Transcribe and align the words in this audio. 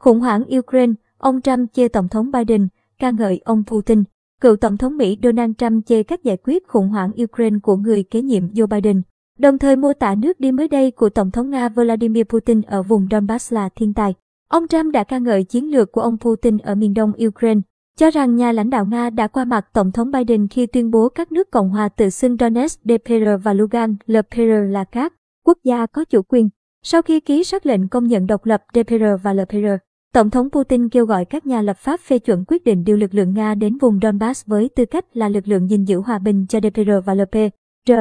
Khủng 0.00 0.20
hoảng 0.20 0.44
Ukraine, 0.58 0.92
ông 1.18 1.40
Trump 1.40 1.72
chê 1.72 1.88
Tổng 1.88 2.08
thống 2.08 2.30
Biden, 2.32 2.68
ca 2.98 3.10
ngợi 3.10 3.40
ông 3.44 3.64
Putin. 3.66 4.04
Cựu 4.40 4.56
Tổng 4.56 4.76
thống 4.76 4.96
Mỹ 4.96 5.18
Donald 5.22 5.52
Trump 5.58 5.86
chê 5.86 6.02
cách 6.02 6.24
giải 6.24 6.36
quyết 6.44 6.68
khủng 6.68 6.88
hoảng 6.88 7.10
Ukraine 7.22 7.58
của 7.62 7.76
người 7.76 8.02
kế 8.02 8.22
nhiệm 8.22 8.46
Joe 8.48 8.66
Biden, 8.66 9.02
đồng 9.38 9.58
thời 9.58 9.76
mô 9.76 9.92
tả 9.92 10.14
nước 10.14 10.40
đi 10.40 10.52
mới 10.52 10.68
đây 10.68 10.90
của 10.90 11.08
Tổng 11.08 11.30
thống 11.30 11.50
Nga 11.50 11.68
Vladimir 11.68 12.24
Putin 12.24 12.62
ở 12.62 12.82
vùng 12.82 13.06
Donbass 13.10 13.52
là 13.52 13.68
thiên 13.76 13.94
tài. 13.94 14.14
Ông 14.48 14.68
Trump 14.68 14.92
đã 14.92 15.04
ca 15.04 15.18
ngợi 15.18 15.44
chiến 15.44 15.70
lược 15.70 15.92
của 15.92 16.00
ông 16.00 16.18
Putin 16.18 16.58
ở 16.58 16.74
miền 16.74 16.94
đông 16.94 17.12
Ukraine, 17.26 17.60
cho 17.98 18.10
rằng 18.10 18.36
nhà 18.36 18.52
lãnh 18.52 18.70
đạo 18.70 18.86
Nga 18.86 19.10
đã 19.10 19.26
qua 19.26 19.44
mặt 19.44 19.66
Tổng 19.72 19.92
thống 19.92 20.10
Biden 20.10 20.48
khi 20.48 20.66
tuyên 20.66 20.90
bố 20.90 21.08
các 21.08 21.32
nước 21.32 21.50
Cộng 21.50 21.70
hòa 21.70 21.88
tự 21.88 22.10
xưng 22.10 22.36
Donetsk, 22.40 22.80
DPR 22.84 23.28
và 23.42 23.52
Lugan, 23.52 23.96
LPR 24.06 24.70
là 24.70 24.84
các 24.84 25.12
quốc 25.44 25.58
gia 25.64 25.86
có 25.86 26.04
chủ 26.04 26.22
quyền. 26.22 26.48
Sau 26.82 27.02
khi 27.02 27.20
ký 27.20 27.44
sắc 27.44 27.66
lệnh 27.66 27.88
công 27.88 28.06
nhận 28.06 28.26
độc 28.26 28.46
lập 28.46 28.62
DPR 28.74 29.04
và 29.22 29.32
LPR, 29.32 29.66
Tổng 30.14 30.30
thống 30.30 30.50
Putin 30.50 30.88
kêu 30.88 31.06
gọi 31.06 31.24
các 31.24 31.46
nhà 31.46 31.62
lập 31.62 31.76
pháp 31.76 32.00
phê 32.00 32.18
chuẩn 32.18 32.44
quyết 32.48 32.64
định 32.64 32.84
điều 32.84 32.96
lực 32.96 33.14
lượng 33.14 33.34
Nga 33.34 33.54
đến 33.54 33.78
vùng 33.78 33.98
Donbass 34.02 34.46
với 34.46 34.68
tư 34.76 34.84
cách 34.84 35.16
là 35.16 35.28
lực 35.28 35.48
lượng 35.48 35.70
gìn 35.70 35.84
giữ 35.84 36.00
hòa 36.00 36.18
bình 36.18 36.46
cho 36.48 36.60
DPR 36.60 36.90
và 37.04 37.14
LPR. 37.14 37.92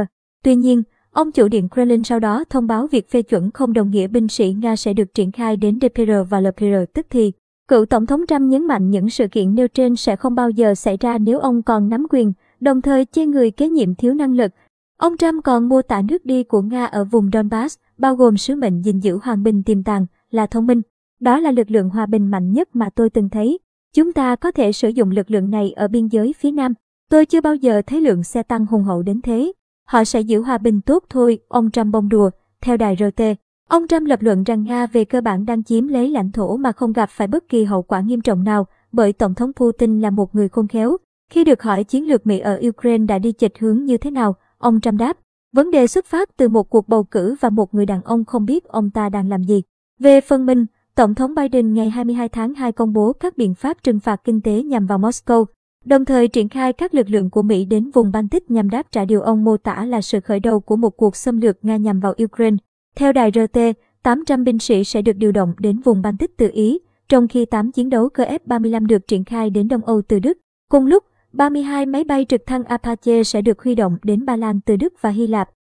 Tuy 0.44 0.56
nhiên, 0.56 0.84
ông 1.12 1.32
chủ 1.32 1.48
điện 1.48 1.70
Kremlin 1.70 2.04
sau 2.04 2.20
đó 2.20 2.44
thông 2.50 2.68
báo 2.68 2.88
việc 2.88 3.12
phê 3.12 3.22
chuẩn 3.22 3.52
không 3.52 3.74
đồng 3.74 3.92
nghĩa 3.92 4.08
binh 4.08 4.28
sĩ 4.28 4.56
Nga 4.62 4.76
sẽ 4.76 4.94
được 4.94 5.14
triển 5.14 5.32
khai 5.32 5.58
đến 5.58 5.80
DPR 5.82 6.12
và 6.30 6.42
LPR 6.42 6.76
tức 6.94 7.08
thì. 7.10 7.32
Cựu 7.68 7.86
Tổng 7.86 8.06
thống 8.06 8.26
Trump 8.28 8.42
nhấn 8.42 8.68
mạnh 8.68 8.90
những 8.90 9.10
sự 9.10 9.28
kiện 9.28 9.56
nêu 9.56 9.68
trên 9.68 9.96
sẽ 9.96 10.16
không 10.16 10.36
bao 10.36 10.50
giờ 10.50 10.76
xảy 10.76 10.98
ra 10.98 11.18
nếu 11.18 11.40
ông 11.40 11.64
còn 11.64 11.90
nắm 11.90 12.06
quyền, 12.10 12.34
đồng 12.60 12.82
thời 12.82 13.06
chê 13.06 13.26
người 13.26 13.52
kế 13.52 13.70
nhiệm 13.70 13.96
thiếu 13.96 14.14
năng 14.14 14.34
lực. 14.34 14.52
Ông 14.98 15.18
Trump 15.18 15.44
còn 15.44 15.70
mô 15.70 15.82
tả 15.82 16.02
nước 16.02 16.26
đi 16.26 16.44
của 16.44 16.62
Nga 16.62 16.86
ở 16.86 17.04
vùng 17.04 17.30
Donbass, 17.34 17.78
bao 17.98 18.16
gồm 18.16 18.38
sứ 18.38 18.56
mệnh 18.56 18.82
gìn 18.82 19.00
giữ 19.00 19.20
hòa 19.24 19.36
bình 19.36 19.64
tiềm 19.64 19.84
tàng, 19.84 20.06
là 20.32 20.46
thông 20.46 20.68
minh. 20.68 20.82
Đó 21.20 21.40
là 21.40 21.52
lực 21.52 21.72
lượng 21.72 21.90
hòa 21.90 22.06
bình 22.06 22.32
mạnh 22.32 22.54
nhất 22.54 22.76
mà 22.76 22.90
tôi 22.90 23.10
từng 23.10 23.30
thấy. 23.30 23.60
Chúng 23.96 24.14
ta 24.14 24.36
có 24.36 24.52
thể 24.52 24.72
sử 24.72 24.90
dụng 24.90 25.12
lực 25.12 25.32
lượng 25.32 25.50
này 25.50 25.72
ở 25.72 25.88
biên 25.88 26.08
giới 26.08 26.34
phía 26.40 26.52
Nam. 26.52 26.74
Tôi 27.10 27.26
chưa 27.26 27.42
bao 27.42 27.56
giờ 27.56 27.82
thấy 27.88 28.02
lượng 28.02 28.24
xe 28.24 28.44
tăng 28.44 28.66
hùng 28.66 28.84
hậu 28.84 29.04
đến 29.04 29.22
thế. 29.22 29.52
Họ 29.88 30.04
sẽ 30.04 30.22
giữ 30.22 30.42
hòa 30.42 30.58
bình 30.58 30.82
tốt 30.82 31.04
thôi, 31.10 31.40
ông 31.48 31.72
Trump 31.72 31.94
bông 31.94 32.10
đùa, 32.10 32.30
theo 32.62 32.78
đài 32.78 32.96
RT. 32.96 33.24
Ông 33.70 33.88
Trump 33.88 34.08
lập 34.08 34.22
luận 34.22 34.44
rằng 34.44 34.64
Nga 34.64 34.88
về 34.88 35.06
cơ 35.06 35.22
bản 35.22 35.46
đang 35.46 35.64
chiếm 35.64 35.88
lấy 35.88 36.10
lãnh 36.10 36.32
thổ 36.32 36.58
mà 36.58 36.72
không 36.72 36.94
gặp 36.94 37.10
phải 37.10 37.28
bất 37.28 37.50
kỳ 37.50 37.64
hậu 37.64 37.82
quả 37.82 38.02
nghiêm 38.02 38.22
trọng 38.22 38.44
nào, 38.44 38.68
bởi 38.92 39.14
Tổng 39.14 39.36
thống 39.36 39.54
Putin 39.54 40.02
là 40.02 40.10
một 40.10 40.36
người 40.36 40.50
khôn 40.50 40.68
khéo. 40.68 40.98
Khi 41.32 41.44
được 41.44 41.64
hỏi 41.64 41.84
chiến 41.84 42.08
lược 42.08 42.28
Mỹ 42.28 42.40
ở 42.40 42.62
Ukraine 42.68 43.06
đã 43.06 43.20
đi 43.20 43.32
chệch 43.32 43.60
hướng 43.60 43.86
như 43.86 43.98
thế 43.98 44.12
nào, 44.12 44.36
ông 44.58 44.82
Trump 44.82 45.00
đáp, 45.00 45.18
vấn 45.54 45.72
đề 45.72 45.88
xuất 45.88 46.06
phát 46.06 46.38
từ 46.38 46.50
một 46.50 46.70
cuộc 46.70 46.88
bầu 46.88 47.04
cử 47.04 47.36
và 47.40 47.50
một 47.50 47.74
người 47.74 47.86
đàn 47.86 48.02
ông 48.02 48.26
không 48.26 48.46
biết 48.46 48.66
ông 48.66 48.90
ta 48.90 49.10
đang 49.10 49.30
làm 49.30 49.44
gì. 49.44 49.62
Về 50.00 50.22
phần 50.22 50.46
mình, 50.46 50.66
Tổng 51.00 51.16
thống 51.16 51.36
Biden 51.36 51.74
ngày 51.74 51.90
22 51.90 52.30
tháng 52.30 52.54
2 52.54 52.72
công 52.72 52.94
bố 52.94 53.14
các 53.14 53.38
biện 53.38 53.56
pháp 53.56 53.84
trừng 53.84 54.00
phạt 54.00 54.22
kinh 54.24 54.42
tế 54.42 54.64
nhằm 54.64 54.86
vào 54.86 55.00
Moscow, 55.00 55.46
đồng 55.86 56.06
thời 56.06 56.28
triển 56.28 56.50
khai 56.50 56.74
các 56.74 56.94
lực 56.94 57.10
lượng 57.10 57.30
của 57.30 57.42
Mỹ 57.42 57.66
đến 57.66 57.90
vùng 57.94 58.12
Baltic 58.12 58.52
nhằm 58.52 58.70
đáp 58.70 58.92
trả 58.92 59.06
điều 59.06 59.22
ông 59.22 59.44
mô 59.44 59.58
tả 59.58 59.86
là 59.86 60.02
sự 60.02 60.20
khởi 60.20 60.40
đầu 60.40 60.60
của 60.60 60.76
một 60.76 60.90
cuộc 60.90 61.16
xâm 61.16 61.42
lược 61.42 61.66
Nga 61.66 61.78
nhằm 61.78 62.00
vào 62.00 62.14
Ukraine. 62.24 62.58
Theo 62.96 63.14
đài 63.14 63.32
RT, 63.32 63.60
800 64.04 64.44
binh 64.44 64.60
sĩ 64.60 64.84
sẽ 64.84 65.02
được 65.02 65.16
điều 65.16 65.32
động 65.32 65.54
đến 65.58 65.80
vùng 65.80 66.02
Baltic 66.02 66.38
từ 66.38 66.50
Ý, 66.54 66.80
trong 67.10 67.28
khi 67.28 67.46
8 67.46 67.72
chiến 67.72 67.90
đấu 67.90 68.10
cơ 68.10 68.26
F-35 68.26 68.88
được 68.88 69.08
triển 69.08 69.24
khai 69.24 69.50
đến 69.50 69.68
Đông 69.68 69.86
Âu 69.86 70.02
từ 70.02 70.20
Đức. 70.20 70.38
Cùng 70.70 70.86
lúc, 70.86 71.04
32 71.34 71.86
máy 71.86 72.04
bay 72.04 72.26
trực 72.30 72.46
thăng 72.46 72.64
Apache 72.64 73.24
sẽ 73.24 73.42
được 73.42 73.64
huy 73.64 73.76
động 73.76 73.98
đến 74.04 74.26
Ba 74.26 74.36
Lan 74.36 74.60
từ 74.66 74.76
Đức 74.76 74.94
và 75.02 75.10
Hy 75.10 75.28
Lạp. 75.28 75.50